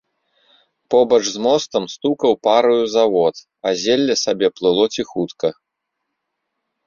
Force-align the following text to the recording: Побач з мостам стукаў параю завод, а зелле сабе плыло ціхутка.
Побач 0.93 1.19
з 1.33 1.37
мостам 1.47 1.83
стукаў 1.95 2.31
параю 2.47 2.83
завод, 2.95 3.35
а 3.71 3.75
зелле 3.83 4.15
сабе 4.23 4.47
плыло 4.61 4.85
ціхутка. 4.95 5.47